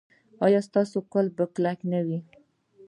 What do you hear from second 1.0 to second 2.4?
قفل به کلک نه وي؟